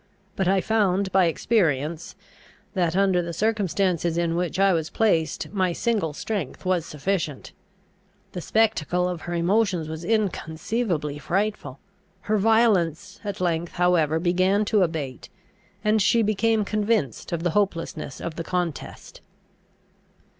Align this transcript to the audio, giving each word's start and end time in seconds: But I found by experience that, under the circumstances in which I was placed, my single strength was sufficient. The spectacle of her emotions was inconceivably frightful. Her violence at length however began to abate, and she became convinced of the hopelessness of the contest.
But 0.35 0.47
I 0.47 0.61
found 0.61 1.11
by 1.11 1.25
experience 1.25 2.15
that, 2.73 2.95
under 2.95 3.21
the 3.21 3.33
circumstances 3.33 4.17
in 4.17 4.35
which 4.35 4.57
I 4.57 4.73
was 4.73 4.89
placed, 4.89 5.53
my 5.53 5.73
single 5.73 6.11
strength 6.11 6.65
was 6.65 6.87
sufficient. 6.87 7.51
The 8.31 8.41
spectacle 8.41 9.07
of 9.07 9.21
her 9.29 9.35
emotions 9.35 9.87
was 9.87 10.03
inconceivably 10.03 11.19
frightful. 11.19 11.77
Her 12.21 12.39
violence 12.39 13.19
at 13.23 13.39
length 13.39 13.73
however 13.73 14.17
began 14.17 14.65
to 14.73 14.81
abate, 14.81 15.29
and 15.83 16.01
she 16.01 16.23
became 16.23 16.65
convinced 16.65 17.31
of 17.31 17.43
the 17.43 17.51
hopelessness 17.51 18.19
of 18.19 18.37
the 18.37 18.43
contest. 18.43 19.21